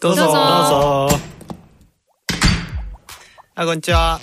[0.00, 0.22] どうぞ。
[0.24, 1.08] どうぞ。
[3.54, 4.20] あこんにちは。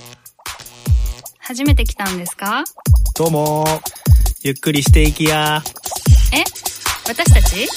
[1.39, 2.63] 初めて来たんですか？
[3.15, 3.65] どうも。
[4.41, 5.61] ゆっくりしていきや。
[6.33, 6.43] え？
[7.07, 7.67] 私たち？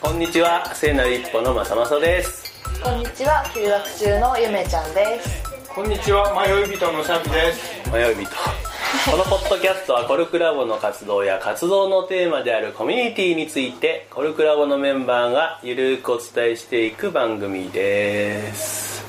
[0.00, 0.74] こんにちは。
[0.74, 2.52] 聖なる一歩のまさまさです。
[2.82, 3.44] こんにちは。
[3.54, 5.42] 休学中のゆめちゃんです。
[5.72, 6.34] こんにちは。
[6.44, 7.90] 迷い人のシャビです。
[7.92, 8.34] 迷い人
[9.10, 19.04] このポッドキャストはコルクラボの活動や活動のテーマであるコミュニティについてコルクラボのメンバーがゆるくお伝えしていく番組です。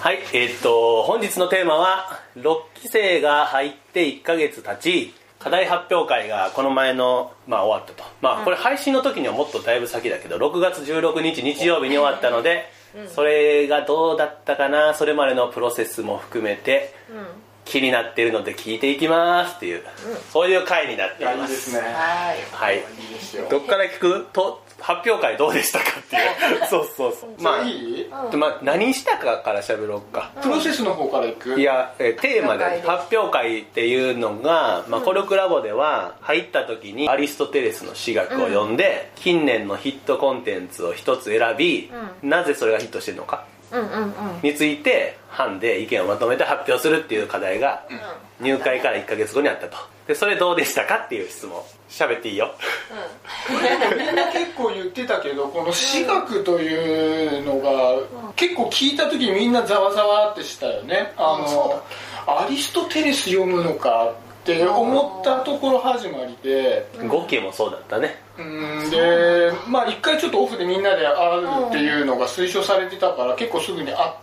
[0.00, 2.42] はいえーっと本日のテーマは6
[2.74, 8.08] 期生が入って1ヶ月経ち課題発表会がこの前の、まあ、終わったと。
[8.20, 12.66] まあこれ配信の時にはもっとだいぶ先だけど6月16日日曜日に終わったので、
[13.08, 16.94] それがどうだったかなそれまでのプロセスも含めて、
[17.64, 19.82] 気になっているので聞いていきますっていう、
[20.32, 21.76] そういう回になっていまいいです
[22.52, 22.82] はい。
[23.50, 24.26] どっから聞く？
[24.32, 26.66] と発表会どうでしたかっていう。
[26.68, 27.30] そうそうそう。
[27.40, 28.10] まあいい？
[28.30, 31.58] でまあ、何したかから喋ろうか、プロセスの方からいく？
[31.58, 41.90] いや、えーテーマで発表会っていうのが、まあ、コルクラボでは入った時にアリストテレスの私学を読んで、近年のヒットコンテンツを一つ選び、
[42.22, 43.36] なぜそれがヒットしてるのか。
[43.36, 43.52] うんうんうん
[44.42, 47.84] について班で意見をまとめて発表するっていう課題が
[48.40, 49.76] 入会から1ヶ月後にあったと。
[50.06, 51.62] でそれどうでしたかっていう質問。
[51.88, 52.54] 喋っていいよ。
[53.46, 61.12] これでもみんな結構言ってたけどこの私学というのが結構聞いた時みんなざわざわってしたよね。
[61.16, 61.82] あの
[62.26, 68.20] アリストテレス読むのかって思ったところ始まりで5期もそうだったね。
[68.36, 74.21] うんでまあ一回ちょっとオフでみんなで会うっていうのが推奨されてたから結構すぐに会って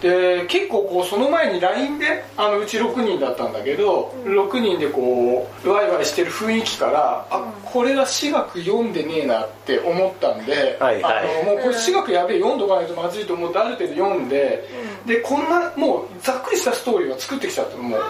[0.00, 11.42] で結構こうその前に LINE であのうち6人だったんだけど6人でこうワイワイしてる雰囲気からあこれは私学読んでねえなって思ったんではいはい。
[11.42, 14.68] あのもうこれ私学やべえ読んどかないとまずいと思ってある程度読んで
[15.04, 18.00] でこんなもうざっくりしたストーリーは作ってきちゃったのもう。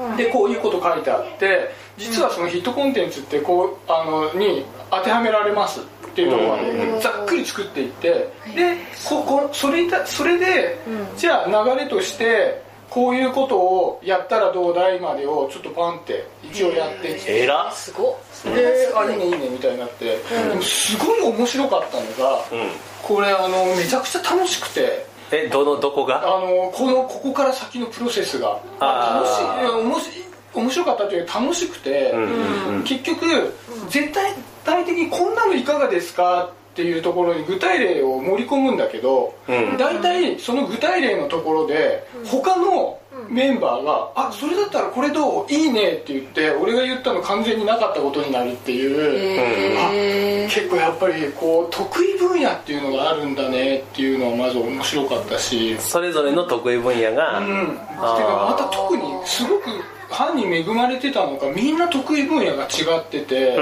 [0.00, 0.16] うん。
[0.16, 5.80] でこういうこと書いてあって実はそのヒットコンテンツってこうあのに当てはめられます。
[5.80, 8.76] っていうところまでざっくり作っていってで
[9.08, 10.78] ここそれだそれで
[11.16, 17.44] じゃあ流れとしてこういうことをやったらどうだいまでをちょっとパンって一応やってきて。
[17.44, 18.52] えらすごっ。
[18.52, 20.16] であいいねいいねみたいになって。
[20.16, 22.70] でもすごい面白かったのがうん。
[23.02, 25.06] これあのめちゃくちゃ楽しくて。
[25.30, 26.20] えどのどこが？
[26.26, 28.58] あのこのここから先のプロセスが。
[28.80, 32.82] あ楽しーいいや面白い面白かったというか楽しくて、うんうんうん。
[32.84, 33.54] 結局
[33.88, 34.34] 絶対
[34.64, 39.76] 体的にこんなのいかがですかっていうところに具体例を盛り込むんだけど、うん。
[39.76, 45.52] 大体その具体例のところで他のメンバーが「あそれだったらこれどう？
[45.52, 59.64] いいね」って言って俺が言ったの完全になかったことになるっていう、へ結構やっぱりこう得意分野っていうのがあるんだねっていうのはまず面白かったし、それぞれの得意分野が、うん、また特にすごく
[60.10, 62.66] 班に恵まれてたのかみんな得意分野が違
[63.00, 63.56] ってて、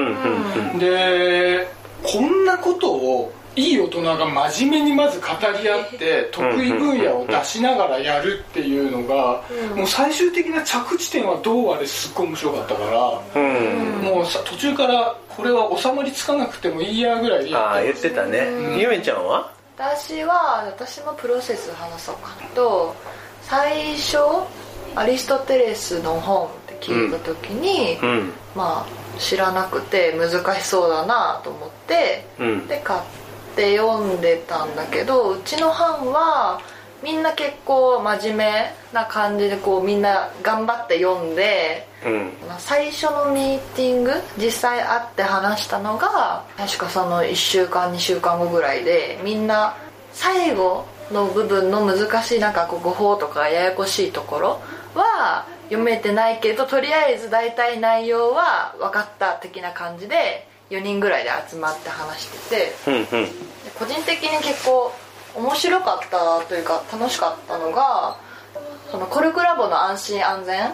[0.78, 1.68] で
[2.02, 5.26] こんなことをいい大人が真面目にまず語
[5.60, 9.42] り合って得意分野を出しながらやるっていうのが
[9.74, 12.84] もう最終的な着地点はどうあれすっごい面白かったか
[13.34, 14.02] らうん。
[14.02, 18.78] もうさ途中からこれは収まりつかなくてもいいやぐらいああって言ってたね。
[18.78, 19.50] ゆめちゃんは？
[19.76, 22.94] 私は私のプロセス話そうかなと
[23.42, 24.18] 最初
[24.94, 28.32] アリストテレスの本って聞いた時に、うん。
[28.54, 32.66] まあ知らなくて難しそうだなと思ってうん。
[32.66, 33.00] で買っ
[33.56, 36.60] て読んでたんだけどうちの班は
[37.02, 42.32] みんな結構真面目な感じでこうみんな頑張って読んでうん。
[42.48, 49.76] まあ最初のミーティング実際会って話したのが確かその1週間2週間後ぐらいでみんな
[50.12, 54.60] 最後の部分の難しいなんかこう誤報とかややこしいところ
[54.98, 63.06] は読めてないけどとりあえず大体内容は分かった的な感じで4人ぐらいで集まって話しててうんうん。
[63.06, 63.30] で
[63.78, 64.92] 個人的に結構
[65.34, 68.18] 面白かったというか楽しかったのが
[68.90, 70.72] そのコルクラボの安心安全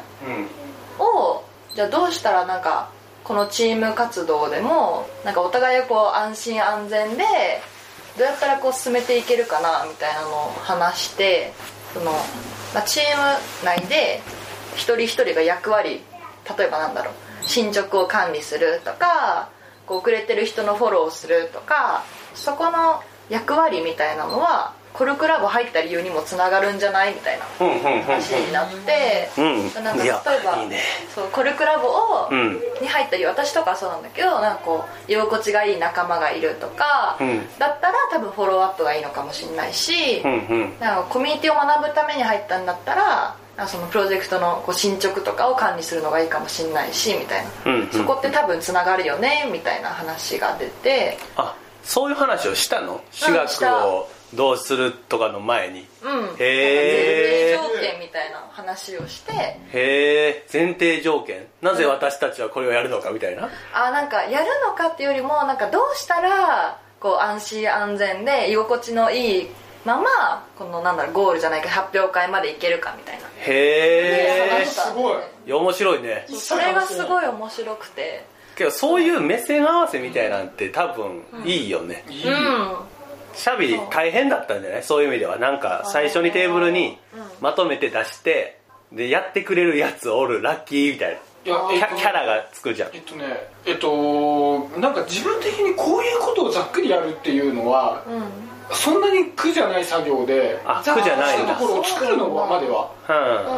[0.98, 1.44] を
[1.74, 2.90] じゃあどうしたらなんか
[3.24, 7.24] このチーム活動でもなんかお互いをこう安心安全で
[8.16, 11.52] どうやったらこう進めていけるかなみたいなのを話して
[11.92, 12.12] その、
[12.74, 14.20] まあ、チーム内で
[14.74, 16.02] 一人一人が役割
[16.58, 19.48] 例えばなんだろう進捗を管理するとか
[19.86, 22.04] こう遅れてる人のフォローをするとか
[22.34, 27.44] そこの役割みたいなのはコルクラボ入った理由にもつながるんじゃないみたいな
[28.04, 29.84] 話になって、うん。
[29.84, 30.12] なんか例え
[30.44, 30.78] ばいいね。
[31.12, 32.60] そうコルクラボを、うん。
[32.80, 37.42] に入ったり私とかはそうなんだけどなんかこう居心地がいい仲間がいるとか、うん。
[37.58, 40.78] だったら多分フォローアップがいいのかもしれないし、うんうん。
[40.78, 43.36] なんかコミュニティを学ぶために入ったんだったら
[43.66, 47.90] そのプロジェクトのこう進捗とかを管理するのがいいかもしれないしみたいな、うんうん。
[47.90, 51.18] そこって多分つながるよねみたいな話が出て。
[51.34, 53.02] あそういう話をしたの？
[53.12, 55.86] 私学をどうするとかの前に。
[56.02, 56.36] うん。
[56.38, 57.60] へー。
[57.60, 59.32] 前提条件みたいな話をして。
[59.32, 61.46] へえ前提条件？
[61.62, 63.48] なぜ私たちはこれをやるのかみたいな？
[63.72, 69.48] あなんかやるのかっていうよりもなんかどうしたらこう安心安全で居心地のいい
[69.84, 73.28] ままこのなんだろうゴールじゃないけど発表会まで行けるかみたいな。
[73.38, 75.16] へえすごい。
[75.46, 76.26] いや面白いね。
[76.28, 78.24] それがすごい面白くて。
[78.56, 82.04] けどそういう目線合わせみたいなんて多分いいよね。
[82.08, 82.76] うん
[83.36, 84.82] シャビ大変だったんじゃない？
[84.82, 85.38] そういう意味では。
[85.38, 86.98] なんか最初にテーブルに
[87.40, 88.58] まとめて出して
[88.92, 91.16] でやってくれるやつおるラッキーみたいな。
[91.16, 92.90] いキやえっとャキャラがつくじゃん。
[92.94, 93.24] えっとね
[93.66, 98.22] えっとなんか自分的にこういうことをざっくりやるっていうのはうん。
[98.72, 102.90] そんなに苦じゃない作業で苦じゃないんだところを作るのまでは。
[103.06, 103.12] う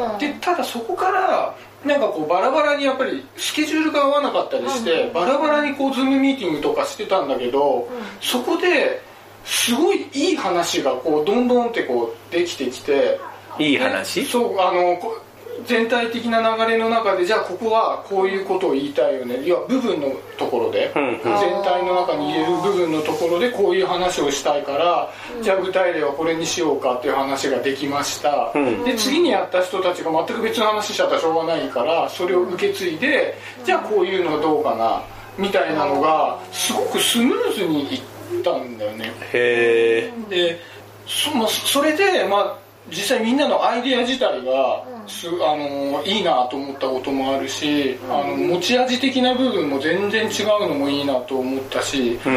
[0.09, 0.15] ん。
[0.15, 7.89] うんでただそこからなんかこうバラバラにやっぱりスケジュールが合わなかったりして、バラバラにこうズームミーティングとかしてたんだけど、
[8.21, 9.01] そこで
[9.47, 13.19] すごいいい話がこうどんどんってこうできてきて。
[13.59, 14.21] いい話？
[14.21, 15.19] でそうあのこ
[15.65, 19.41] 全体的な流れの中でじゃあここはこういうことを言いたいよね。
[19.47, 21.21] 要は部分のところで、うんうん。
[21.23, 21.33] 全
[21.65, 25.11] 体の中に入れる部分のところでこういう話をしたいから、
[25.41, 28.85] じゃあ具体例はこれにしようかっていう話ができました、うん。
[28.85, 33.35] で次にやった人たちが全く別の話しちゃったらしょうがないからそれを受け継いで、
[33.65, 35.03] じゃあこういうのはどうかな
[35.39, 38.01] みたいなのがすごくスムーズにいっ
[38.43, 39.13] たんだよね。
[39.33, 40.61] へえで
[41.07, 42.59] そ,、まあ、それで、まあ、
[42.89, 52.31] 実際みんなのアイデア自体がす、あのいいなと思ったこともあるし、あの持ち味的な部分も全然違うのもいいなと思ったし、う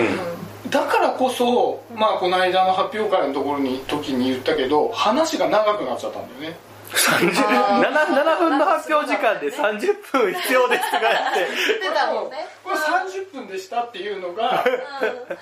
[0.67, 0.69] ん。
[0.69, 6.57] だからこそ、まあ、この間の発表会のところに時に言ったけど話が長くなっちゃったんだよね。
[6.57, 11.47] 30 7, 7分の発表時間で30分必要ですとかって。
[11.79, 12.47] 言ってたもんね。
[12.63, 14.65] これ30分でしたっていうのが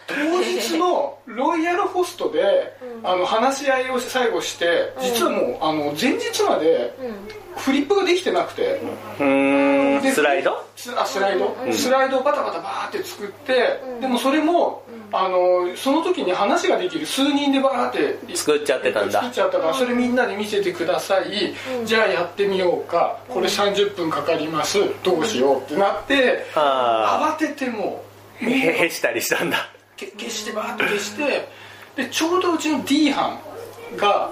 [0.07, 6.93] 当日のロイヤルホストであの話し合いを最後して実はもうあの前日まで
[7.57, 8.81] フリップができてなくて。
[10.13, 10.63] スライド？
[10.75, 19.21] スあスライド、スライドをバタバタバーって作って、でもそれもあのその時に話ができる数人でバーって作っちゃってたんだ。
[19.21, 21.53] 作っちゃったからそれみんなで見せてください、
[21.85, 23.17] じゃあやってみようか。
[23.29, 24.79] これ30分かかります。
[25.03, 28.03] どうしようってなって、あ慌てても
[28.41, 29.69] うへへしたりしたんだ。
[29.95, 31.49] け消してバーッと消して
[31.95, 33.39] でちょうどうちの D 班
[33.95, 34.29] が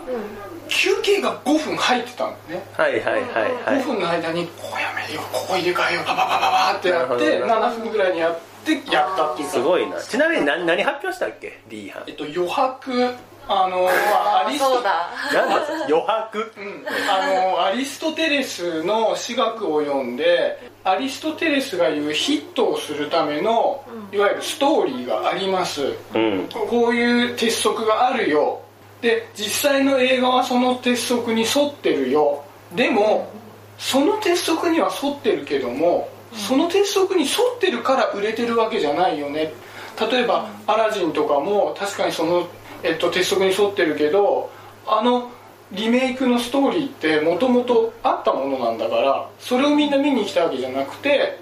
[0.67, 2.67] 休憩が5分入ってたんだよね。
[2.73, 3.81] はいはいはいはい。
[3.81, 10.01] 5分の間にここやめようここ入れ替えようバババババってやってなるほど7分ぐらいにやってやったっていうかすごいな。
[10.01, 13.13] ちなみに何何発表したっけ？D 班えっと余白。
[13.47, 14.81] あの、まあ、アリスト。
[15.87, 16.53] 余白？
[16.57, 16.85] うん。
[17.09, 26.49] あのアリストテレスの私学を読んでアリストテレスが言うヒットをするためのいわゆるストーリーがあります、うん。
[26.49, 28.61] こういう鉄則があるよ。
[29.01, 32.43] で実際の映画はその鉄則に沿ってるよ。
[32.75, 33.31] でも
[33.77, 39.53] その鉄則には沿ってるけどもその鉄則に沿ってるから売れてるわけじゃないよね。
[39.99, 42.47] 例えば「アラジン」とかも確かにその、
[42.83, 44.49] えっと、鉄則に沿ってるけど
[44.85, 45.31] あの
[45.71, 51.39] リメイクのストーリーってもともとあったものなんだからそれをみんな見に来たわけじゃなくて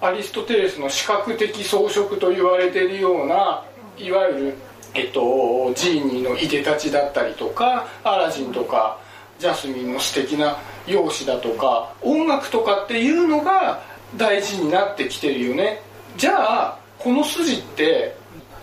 [0.00, 3.64] アリストテレスの視覚的装飾と言われてるような
[3.98, 4.54] いわゆる、
[4.94, 8.96] えっと、ジーニーのいでたちだったりとかアラジンとか
[9.40, 10.56] ジャスミンの素敵な
[10.86, 13.80] 容姿だとか音楽とかっていうのが
[14.16, 15.80] 大事になってきてるよね。
[16.16, 18.16] じゃあこの筋って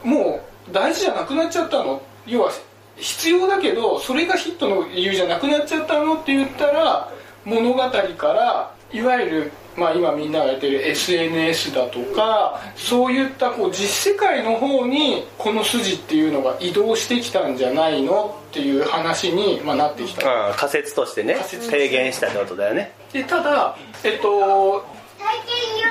[0.04, 2.02] もう大事じゃなくなっちゃったの？
[2.26, 2.52] 要は
[2.98, 7.12] 必要だけどそれがヒットの理由じゃなくなっちゃったのって言ったら
[7.44, 20.28] 物語からいわゆる、まあ、今みんながやってる SNS だとかそういったこう実世界の方にこの筋っていうのが移動してきたんじゃないのっていう話に、まあ、なってきた。
[20.28, 22.94] ああ仮説としてね提言したってことだよね。
[23.12, 24.95] でただえっとじ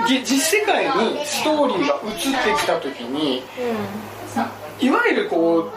[0.08, 3.42] 実世界にストーリーが移ってきた時に
[4.80, 5.70] いわゆるこ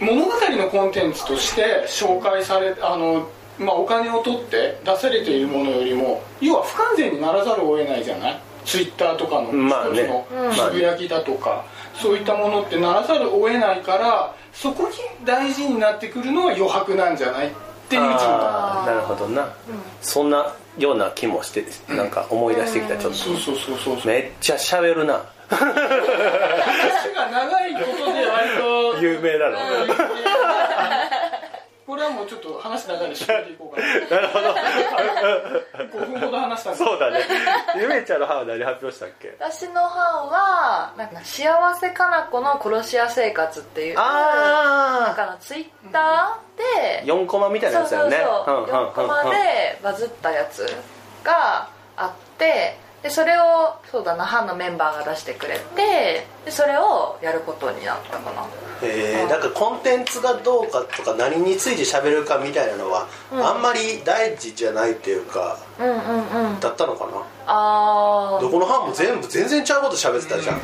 [0.00, 8.40] う物語のコンテンツとして紹介されあの、まあ、お金を取って出されているものよりも要は不完全にならざるを得ないじゃない？
[8.64, 17.50] ツイッターとかの一つのうんつぶやきだとか、そういったものってならざるを得ないからそこに大事になってくるのは余白なんじゃない？
[17.88, 18.02] っていう。
[18.02, 19.48] なるほどな、
[20.02, 23.18] そんなような気もしてなんか思い出してきたちょっと。
[23.18, 24.06] そうそうそうそうそう。
[24.06, 25.24] めっちゃ喋るな。
[25.48, 25.58] 話
[27.14, 29.58] が長いことで割と有名なの
[31.98, 33.88] れはもうちょっと話長いで締めていこうかな。
[34.16, 34.54] なるほど。
[36.04, 36.78] 5分ほど話したんで。
[36.78, 37.20] すそうだね。
[37.76, 39.34] ゆめちゃんの歯は何発表したっけ？
[39.40, 50.66] 私の班はなんか幸せかな子の殺し屋生活っていうなんあかのツイッターで4コマみたいなそうそうやつだそうよね4コマでバズったやつ
[51.24, 58.44] があってでそれをそうだな班のメンバーが出してくれてでそれをやることになったかな。
[58.80, 66.60] えー、なんかコンテンツがどうかとか何について喋るかみたいなのは、あんまり大事じゃないっていうかうんうんうん。
[66.60, 67.12] だったのかな？
[67.46, 70.62] ああどこの班も全部全然ちゃうこと喋ってたじゃん、うん。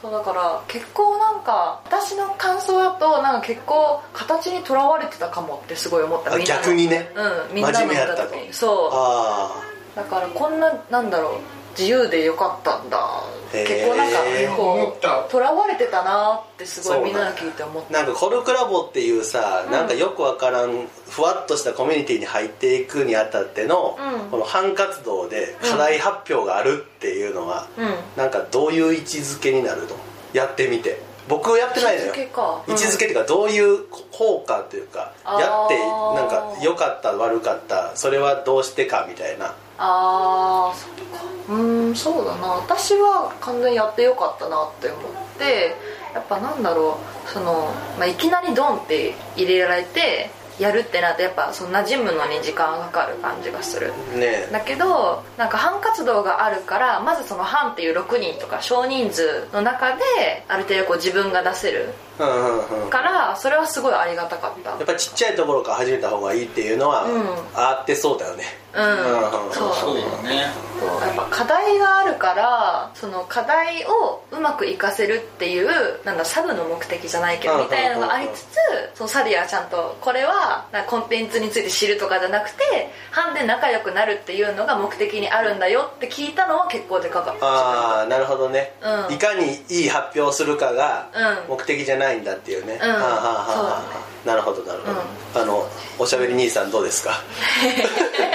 [0.00, 6.38] そうだから結構なんか私の感想だとなんか結構形にとらわれてたかもってすごい思った。
[6.40, 7.10] 逆にね。
[7.14, 8.34] うんみんなの真面目やったと。
[8.52, 8.90] そう。
[8.92, 9.62] あ
[9.94, 11.40] だからこんななんだろう
[11.78, 13.22] 自由でよかったんだ。
[13.50, 14.18] 結構なんか
[14.48, 24.30] 思こうとらわれてたなってすごいみんなの聞いて思っあなんかコルクラボっていうさ、なんかよくわからんふわっとしたコミュニティに入っていくにあたっての、うん。
[24.30, 27.94] この班活動で課題発表があるっていうのは、たうん。
[28.16, 29.88] なんかどういう位置づけになるの？
[30.32, 31.00] やってみて。
[31.28, 32.08] 僕やってないのよ。
[32.08, 32.64] 位置づけか。
[32.66, 41.24] 位置づけっていうかどういう効果というか、やってなんか良かった悪かったそれはどうしてかみたいなああそっか。
[41.48, 42.48] うーんそうだな。
[42.48, 45.02] 私は完全にやってよかったなって思っ
[45.38, 45.76] て
[46.14, 53.92] やっぱなんだろうその、まあ、いきなりドンって入れられてやるってなってやっぱその馴染むのに時間がかかる感じがする。
[54.14, 60.02] ねだけどなんか班活動があるからまずその班っていう6人とか少人数の中で
[60.48, 64.70] ある程度こう自分が出せるからそれはすごいありがたかった。
[64.70, 67.22] やっぱちっちゃいところから始めた方がいいっていうのは、うん。
[67.54, 68.44] あってそうだよね。
[68.74, 69.52] うん、うん。
[69.52, 70.46] そうそうよね。
[70.80, 75.68] そうやっぱ課題があるからその課題をうまく活かせるっていう
[76.04, 77.62] なんだサブの目的じゃないけどうん。
[77.64, 78.56] みたいなのがありつつ
[78.94, 82.62] そのサディはちゃんとこれはコンテンツについて知るとかじゃなくて
[83.10, 89.14] 班で仲良くなるっていうのが目的にあるんだよって聞いたのは結構でかかったああなるほどね、うん。
[89.14, 91.10] いかにいい発表をするかが
[91.48, 91.56] うん。
[91.56, 92.88] 目的じゃないんだっていうね、うん。
[92.90, 95.66] はあはあはあなるほどなるほど、あの
[95.98, 97.10] おしゃべり兄さんどうですか？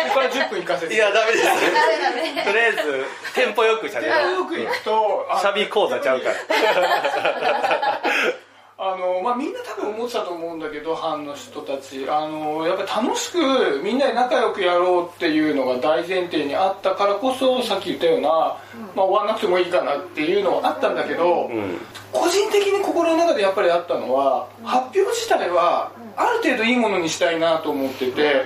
[0.09, 0.93] ここから10分行かせて。
[0.93, 1.43] いやダメです。
[2.45, 3.05] とりあえず
[3.36, 8.01] テンポよく喋るよく行くとあサビ講座ちゃうから。
[8.79, 12.05] あのまあ、みんな多分思ってたと思うんだけど班の人たち。
[12.07, 18.57] あのやっぱり楽しくみんなで仲良くやろうっていうのが大前提にあったからこそさっき言ったような、ま
[18.97, 21.79] あ、終わんなくてもいいかなっていうのはあったんだけど、うん
[22.12, 28.46] 個人的に心の中でやっぱりあったのは発表自体はある程度いいものにしたいなと思ってて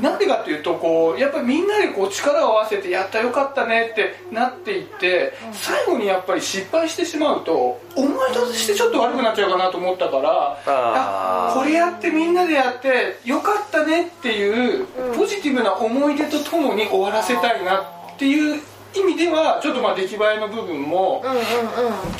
[0.00, 8.10] なんでかっていうとこうやっぱりみんなでこう力を合わせてやったよかったねってなっていって最後にやっぱり失敗してしまうと思い
[8.50, 11.58] 出してちょっと悪くなっちゃうかなと思ったからあー。
[11.58, 14.86] これやってみんなでやってよかったねっていう
[15.16, 18.60] ポジティブな思い出とともに終わらせたいなっていう
[18.94, 21.40] 意味ではちょっとまあ出来栄えの部分も、うんうんう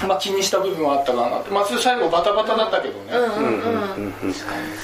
[0.04, 0.08] ん。
[0.08, 1.50] まあ、気にした部分はあったかなって。
[1.50, 4.30] まあ最後バタバタだったけどね、うんうんうん。
[4.30, 4.34] い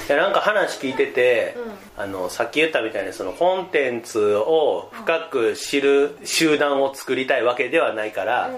[0.07, 1.55] やなんか話聞いてて、
[1.97, 8.51] あのさっき言ったみたいにそのコンテンツを深く知る集団を作りたいわけではないから、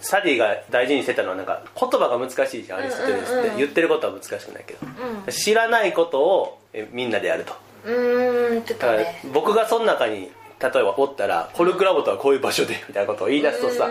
[0.00, 2.80] サディが大事にしてたのはなんか言葉が難しいじゃん。
[2.80, 7.54] アリストテレスって、言ってることは難しくないけど、知らないことをえみんなでやると。
[7.84, 10.30] うーん言ってだからたね僕がその中に
[10.60, 13.88] 例えばおったらコルクラボとはこういう場所でみたいなことを言い出すとさ、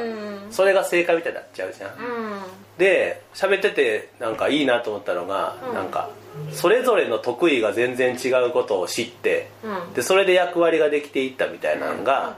[0.50, 1.96] それが正解みたいになっちゃうじゃん、うん。
[2.77, 6.10] で喋っててなんかいいなと思ったのが、なんか
[6.51, 9.93] それぞれの得意が全然違うことを知って、うん。
[9.93, 12.38] でそれで役割ができていったみたいなのが、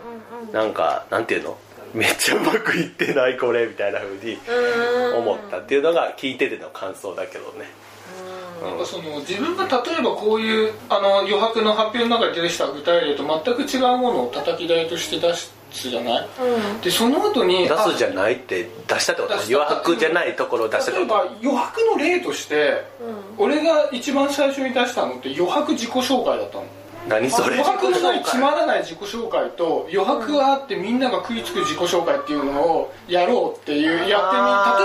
[0.52, 1.58] なんかなんていうの？
[1.94, 4.38] めっちゃうまくいってないこれみたいな風に
[5.18, 7.70] 思ったっていうのが聞いてての感想だけどね
[8.66, 16.28] なんかその自分が例えばこういうあの余白の発表の中で出した具体例と全く違うものを叩き台として出すじゃない、
[16.82, 21.14] でその後に出すじゃないって出したってこと余白じゃないところを出したってこと？
[21.16, 22.86] 例えば余白の例として、
[23.38, 26.64] 俺が一番最初に出したのって余白自己紹介だったの。
[27.10, 27.60] 何それ？
[27.60, 34.32] 余白のないつまらない自己紹介と余白があってみんなが食いつく自己紹介っていうのをやろうっていうやっ
[34.80, 34.85] てみ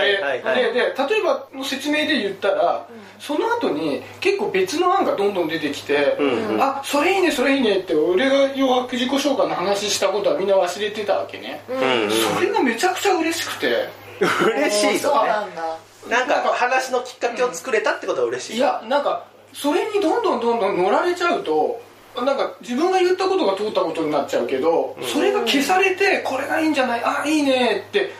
[0.00, 2.86] はいはいでで例えばの説明で言ったら、
[3.18, 6.62] その後に結構別の案がどんどん出てきて、うんうん。
[6.62, 13.88] あそれいいねそれいいねって俺が要は自己紹介の話したことはみんな忘れてたわけね、うんそれがめちゃくちゃ嬉しくて。
[14.20, 15.14] 嬉しいそう。
[15.14, 15.28] のね
[16.08, 21.80] なんだなんか話のきっかけを作れたってことは嬉しい、いやなんかそれにどんどんどんどん乗られちゃうと
[22.16, 28.10] なんか自分が言ったことが通ったことになっちゃうけど、それが消されてこれがいいんじゃないあいいねって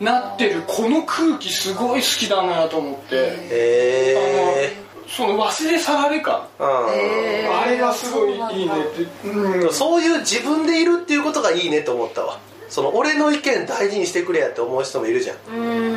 [0.00, 6.46] なってるこの空気すごい好きだなと思って、へえあのその忘れ去られ感。
[6.58, 7.60] へー。
[7.60, 9.28] あれがすごいいいねって。
[9.28, 12.38] うんそういう自分でいるっていうことがいいねと思ったわ。
[12.68, 15.36] その俺の意見大事にしてくれやって思う人もいるじゃん。
[15.48, 15.92] うん。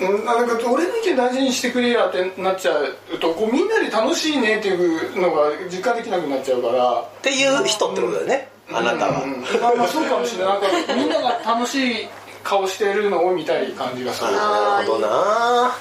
[0.00, 0.24] うん。
[0.24, 7.00] なんか俺の意見大事にしてくれやってなっちゃうとこうみんなで楽しいねっていうのが実感できなくなっちゃうから。
[7.00, 9.40] っていう人ってことだよね、あなたは、うん。
[9.60, 10.60] まあまあそうかもしれない。
[10.60, 12.08] なんかみんなが楽しい
[12.48, 14.32] 顔してるのを見たい感じがする。
[14.32, 15.76] なるほどな。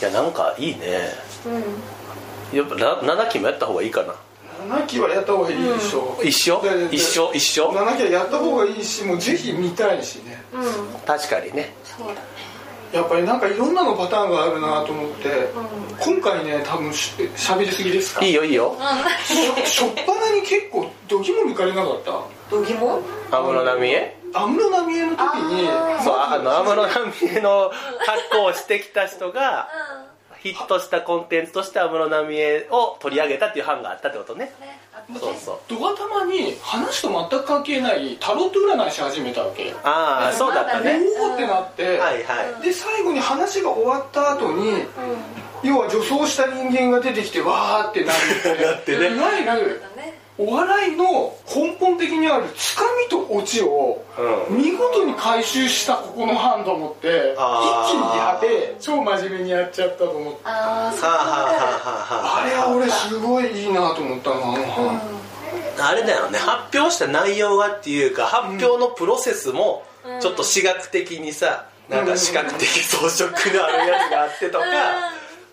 [0.00, 1.02] いやなんかいいね。
[2.52, 4.14] やっぱな7期もやった方がいいかな。
[4.76, 6.60] 7期はやった方がいいでしょ、一緒？
[6.62, 7.32] ででで一緒？
[7.32, 10.42] 一緒？7期はやった方がいいしもうぜひ見たいしね。
[11.06, 11.72] 確かにね。
[11.84, 12.20] そうだね。
[12.92, 15.48] やっぱりなんかいろんなのパターンがあるなと思って、
[16.00, 18.24] 今回ね多分ししゃべりすぎですか？
[18.24, 18.76] いいよいいよ。
[19.64, 22.10] しょっぱなに結構どぎも抜かれなかった？
[22.50, 24.17] 度肝安室奈美恵？
[24.34, 25.68] 安室奈美恵の時に
[26.04, 27.70] そうあの安室奈美恵の
[28.30, 29.68] 格好をしてきた人が
[30.40, 34.52] ヒットしたコンテンツとして安室奈美恵を取り上げたっていう班があったってことね。
[35.18, 41.00] そうそうドガタマに話と全く関係ないタロット占いし始めたわけああそうだったね。
[41.18, 42.62] おおってなって、はいはい。
[42.62, 44.84] で最後に話が終わった後に、
[45.62, 48.16] 要は女装した人間が出てきてわーってなる
[48.52, 48.62] って。
[48.64, 49.16] なってね。
[49.16, 49.82] いわゆる
[50.38, 54.04] お笑いの根本的にあるつかみとオチを
[54.48, 60.40] う見事に回収したここの班と思って一気にやべえ超真面目にやっちゃったと思って。
[60.44, 65.00] ああはあはあはあはああれは俺すごいいいなと思ったなあの班
[65.80, 66.38] あれだよね。
[66.38, 69.82] 発表した内容がっていうか発表のプロセスも
[70.20, 73.26] ちょっと視覚的にさなんか視覚的装飾
[73.56, 74.64] のあるやつがあってとか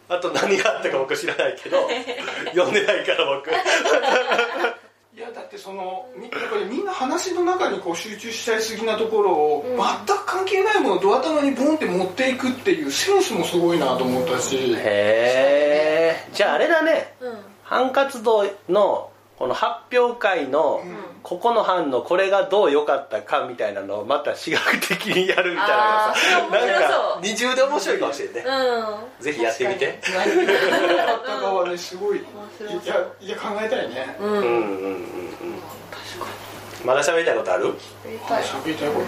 [0.08, 1.88] あと何があったか僕知らないけど
[2.54, 3.50] 読んでないから僕。
[3.52, 14.76] いやだってそのみやっぱりみんな話の中にこう集中しちゃいすぎなところを、全く関係ないものをドア玉にボンって持っていくっていうセンスもすごいなと思ったし。
[14.76, 17.13] へえじゃああれだね。
[17.22, 17.38] うん。
[17.63, 20.82] 班活動のこの発表会の
[21.21, 26.82] ここの班のこれがどう良かったかみたいなのをまた視覚的にやるみたいなのがあーそれ面白そう。
[26.82, 28.43] なんか二重で面白いかもしれんね。
[29.19, 29.24] うん。
[29.24, 30.00] ぜひやってみて。
[30.13, 30.45] 何
[30.95, 32.19] があったかはねすごい。
[32.19, 32.21] い
[32.88, 34.15] やいや考えたいね。
[34.19, 34.30] うん。
[34.30, 35.06] うんうんうん
[36.86, 37.74] まだ喋りたいことある？
[38.04, 38.89] 喋りたい。
[38.89, 39.08] こと？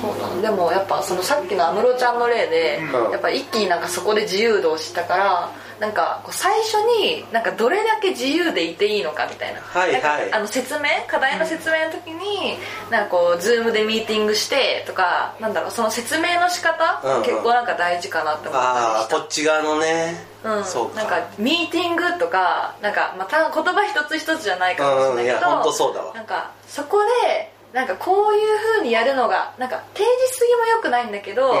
[0.00, 3.10] そうなのでもやっぱそのさっきの安室ちゃんの例で、うん。
[3.10, 10.32] やっぱ一気になんかそこで自由度を知ったからなんか最初になんかどれだけ自由でいていいのかみたいな,、はいはい。
[10.32, 12.56] あの説明課題の説明の時に
[12.90, 17.22] なんかこうズームでミーティングしてとかなんだろうその説明の仕方、うんうん。
[17.24, 19.16] 結構なんか大事かなって思ったりした。
[19.16, 20.36] ああこっち側のね。
[20.44, 21.02] うん、そうか。
[21.02, 25.24] なんかミーティングとかなんかまた言葉一つ一つじゃないかもしれないけど、うん。
[25.24, 26.14] いや本当そうだわ。
[26.14, 31.54] なんかそこでなんかこういう風にやるのがなんか提示しすぎも良くないんだけど、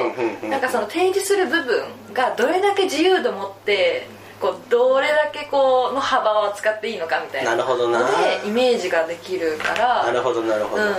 [0.48, 4.06] なんかその提示する部分がどれだけ自由度持って
[4.40, 7.50] こうどれだけこうの幅を使っていいのかみたいな。
[7.52, 8.00] なるほどな。
[8.00, 10.04] のでイメージができるから。
[10.04, 10.90] なるほどなるほど、うん。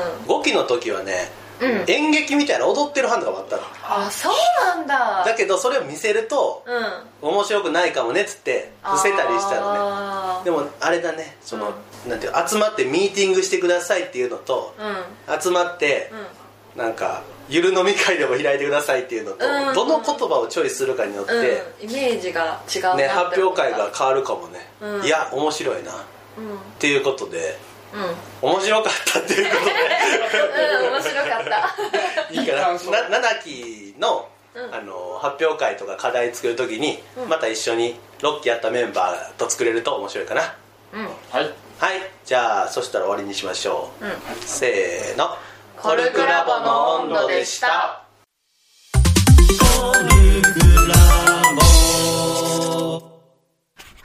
[0.41, 1.30] 5期の時はね、
[1.62, 1.86] うん。
[1.88, 3.63] 演劇みたいな踊ってる班とかもあったの。
[3.84, 4.34] あそう
[4.78, 5.24] なんだ。
[5.26, 6.63] だけどそれを見せると
[7.22, 7.30] うん。
[7.30, 10.46] 面白くないかもねっつって伏せたりしたのね。
[10.46, 11.74] でもあれだねその、
[12.08, 14.76] なんていう集まってミーティングしてくださいっていうのと、
[15.30, 15.41] うん。
[15.41, 16.12] 集まって
[16.76, 16.82] うん。
[16.82, 19.74] なんかゆる飲み会でも開いてくださいっていうのと、うん。
[19.74, 21.34] どの言葉をチョイスするかによって、
[21.82, 25.06] うん、イメージが違うね、発表会が変わるかもね、うん。
[25.06, 25.91] いや面白いな。
[25.91, 25.96] っ
[26.38, 26.58] うん。
[26.78, 27.58] ていうことで
[28.41, 28.49] うん。
[28.49, 29.71] 面白かったっていうことで。
[29.71, 32.33] うん面白かった。
[32.33, 32.62] いいかな。
[33.10, 34.75] な7期の,、うん。
[34.75, 40.41] あの発表会とか課題作る時に、また一緒に6期やったメンバーと作れると面白いかな。
[40.93, 41.05] うん。
[41.05, 41.53] はい。
[41.79, 41.99] はい。
[42.25, 44.12] じゃあそしたら終わりにしましょう、うん。
[44.41, 45.38] せーの。
[45.81, 48.01] コルクラボの温度でした。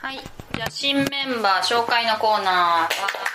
[0.03, 0.21] はい。
[0.55, 3.32] じゃあ、新メンバー紹介のコーナー。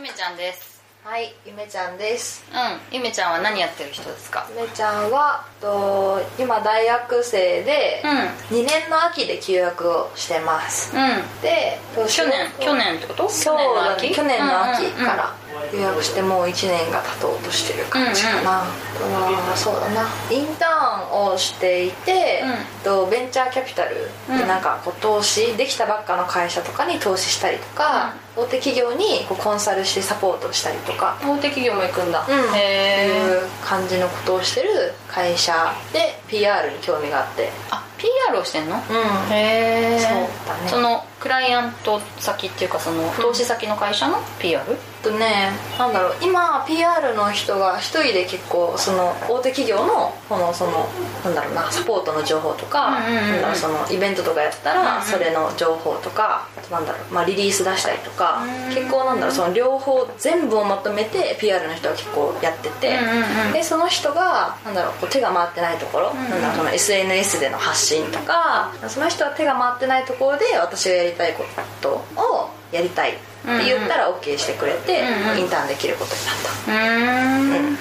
[0.00, 0.80] ゆめちゃんです。
[1.04, 2.96] はいゆめちゃんですうん。
[2.96, 4.46] ゆめちゃんは何やってる人ですか？
[4.56, 8.02] ゆめちゃんはと今大学生で
[8.50, 8.60] うん。
[8.60, 11.42] 2年の秋で休学をしてますうん。
[11.42, 13.28] でと去年、去年ってこと？
[13.28, 14.14] そう去年の秋？
[14.14, 15.39] 去年の秋から、うん
[15.72, 18.66] 予約してもう1年が経とうとしてる感じかな、あ
[18.98, 22.84] とはそうだなインターンをしていて、うん。
[22.84, 31.18] とベンチャーキャピタルでうんなんかこう投資できたばっかの会社とかに投資したりとか、大手企業にこうコンサルしてサポートしたりとか。
[31.22, 35.52] 大手企業も行くんだ、うん、へえいう感じのことをしてる会社
[35.92, 37.50] で PR に興味があって。
[37.70, 38.76] あ PR をしてんの？
[38.76, 39.32] うん。
[39.32, 40.68] へえそうだね。
[40.68, 44.64] そのクライアント先っていうかその投資先の会社の PR?
[45.02, 50.88] とねなんだろう今 PR の人が一人で結構その大手企業のこのその
[51.24, 53.30] なんだろうなサポートの情報とか、うんうんうんうん。
[53.32, 58.74] なんだろうそのイベントとかやったら、それの情報とかなんだろう、まあ、リリース出したりとか、うん。
[58.74, 63.52] 結構なんだろうその両方全部をまとめて PR の人は結構やってて、うんうんうん。
[63.52, 71.44] でその人がなんだろうこう手が回ってないところ、んなんだろうその SNS での発信とかその人は手が回ってないところで私がやりたいこ
[71.80, 75.38] とをやりたいって言ったら OK してくれて、うんうん。
[75.40, 76.72] インターンできることになった。
[76.72, 77.76] うーん。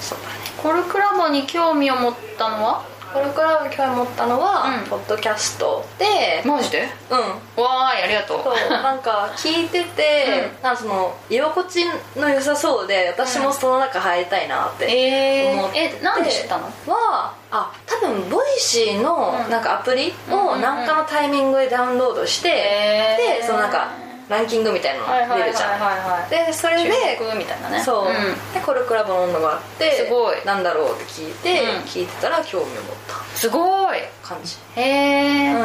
[0.00, 0.32] そうだね。
[0.62, 2.92] コルクラボに興味を持ったのは？
[3.12, 4.88] これから興味持ったのは、うん。
[4.88, 6.42] ポッドキャストで。
[6.48, 6.88] マジで？
[7.10, 7.62] うん。
[7.62, 8.42] わーいありがとう。
[8.42, 11.84] そうなんか聞いてて、なんかその居心地
[12.16, 15.90] の良さそうで私もその中入りたいなってえ思って。
[15.90, 16.64] ー、えなんで知ったの？
[16.86, 19.50] はあ多分 Voicy のうん。
[19.50, 23.40] なんかアプリをうんうんうん何かのタイミングでダウンロードして、へー。
[23.40, 23.90] でそのなんか
[24.28, 26.20] ランキングみたいなの出るじゃん、はいはいはい。
[26.22, 26.90] はいでそれで
[27.36, 27.80] みたいなね。
[27.82, 28.54] そう、ん。
[28.54, 30.36] でコルクラボの温度があってすごい。
[30.44, 31.68] なんだろうって聞いて、うん。
[31.82, 32.72] 聞いてたら興味を持っ
[33.08, 33.14] た。
[33.36, 33.98] すごい。
[34.22, 34.56] 感じ。
[34.76, 35.56] へえ、う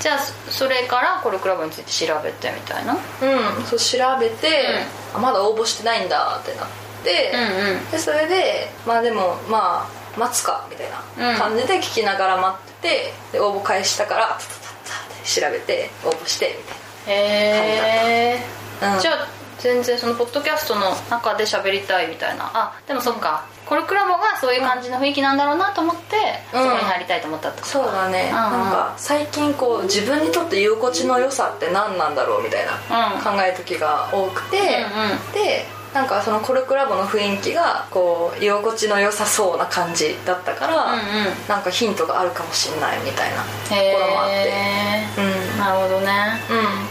[0.00, 2.94] じゃあそれからコルクラボについて調べてみたいな？
[2.94, 4.48] ん、うん、そう調べて、
[5.14, 6.68] あまだ応募してないんだってなっ
[7.04, 7.90] て、うんうん。
[7.90, 18.40] でそれでまあでもまあ待つかみたいな感じで聞きながら待っててで応募開始したからタタタタって調べて応募してみたへ
[18.82, 22.50] え、うん、じゃあ全然そのポッドキャストの中で喋りたいみたいな。
[22.54, 26.16] あでもそっか、コルクラボがそういう感じの雰囲気なんだろうなと思って、
[26.54, 26.62] うん。
[26.62, 28.28] そこに入りたいと思ったってことそうだね、うん。
[28.28, 33.20] うんなんか最近こう自分にとって居心地の良さって何なんだろうみたいなうん。
[33.20, 34.66] 考える時が多くて、うんう
[35.14, 35.32] ん。
[35.32, 41.04] でなんかそのコルクラボの雰囲気がこう居心地の良さそうな感じだったから、うんうん。
[41.48, 44.34] なんかヒントがあるかもしれないみたいなとへころもあって。
[44.52, 46.40] えうんなるほどね。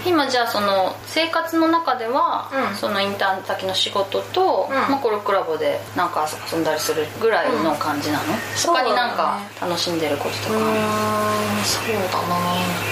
[0.06, 0.12] うん。
[0.12, 2.76] 今じゃあその生活の中では、うん。
[2.76, 4.76] そのインターン先の仕事と、うん。
[4.76, 8.24] まあ、コルクラボでなんか遊んだりするぐらいの感じなの、
[8.66, 10.60] 他になんか楽しんでることとか。
[11.64, 12.38] そうだな。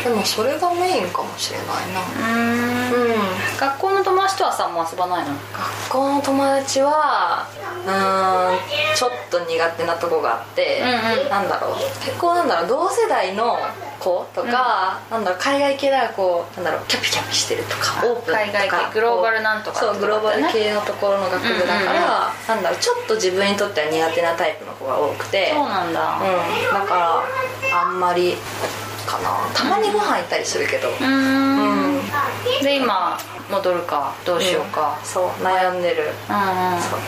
[0.03, 2.01] でもそれがメインかもしれないな。
[2.31, 3.11] うん。
[3.11, 3.15] うん。
[3.59, 5.33] 学校の友達とはさもう遊ばないの？
[5.53, 7.47] 学校の友達は
[7.85, 11.29] うーんちょっと苦手なとこがあって、うんうん。
[11.29, 11.75] なんだろう。
[12.03, 13.57] 結構なんだろう同世代の
[14.05, 22.61] 子とか、なんだろう海外系ではこうなんだろうキャピキャピしてるとかあオープンとか海外系グローバルなんとかそうグローバル系のところの学部だから、うんうんうん。
[22.61, 25.49] なんだろうちょっと自分にとっては苦手なタイプの子が多くて。
[25.51, 26.21] そうなんだ。
[26.21, 28.35] うん、だからあんまり
[29.07, 29.29] かな。
[29.53, 30.89] たまにご飯行ったりするけど。
[30.89, 31.97] うーん。
[31.97, 32.01] うん。
[32.61, 33.17] で今
[33.49, 36.03] 戻るかどうしようか、そう悩んでる。
[36.29, 36.81] うん、うん。
[36.81, 36.99] そう。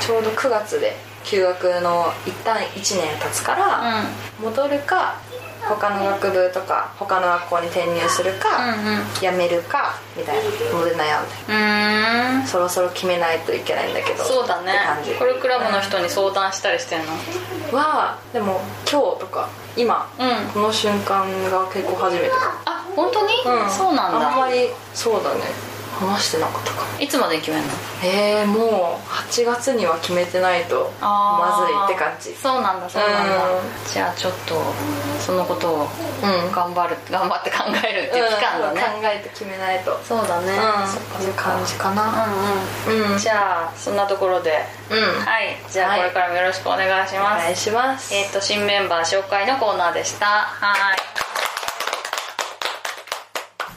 [0.00, 4.04] ちょうど9月で休学の一旦1年経つから、
[4.40, 5.16] 戻るか
[5.68, 9.04] 他の学部とか他の学校に転入するか、うんうん。
[9.20, 10.42] 辞めるかみたいな。
[10.78, 11.06] ので悩んで。
[11.48, 12.46] うーん。
[12.46, 14.72] そろそろ決めないといけないんだけどそうだね。
[15.18, 17.12] コルクラブの人に相談したりしてんの？
[17.78, 20.52] はでも今日とか今、うん。
[20.52, 22.28] この瞬間が結構初めて。
[22.30, 24.30] かあ本当に、も、そうなんだ。
[24.30, 25.40] あんまりそうだね
[25.94, 27.00] 話してなかったかも。
[27.00, 27.68] いつまでに決めんの？
[28.04, 32.34] えー、もう8月には決めてないとまずいって感じ。
[32.34, 33.48] そうなんだそうなんだ。
[33.56, 33.62] うん。
[33.92, 34.60] じゃあちょっと
[35.20, 35.88] そのことを
[36.22, 36.52] うん。
[36.52, 39.98] 頑張る頑張って考えるっていう期間だね、うん考えて決めないと。
[40.04, 40.86] そうだね、うん。
[40.88, 42.34] そっかそういう感じかうなん
[42.88, 43.12] うん。
[43.12, 43.18] うん。
[43.18, 44.98] じゃあそんなところで、うん。
[45.24, 45.56] はい。
[45.70, 45.98] じゃあはい。
[46.00, 48.14] これからもよろしくお願いしおます、願いします。
[48.14, 50.26] えっ、と新メンバー紹介のコーナーでした。
[50.26, 51.23] はい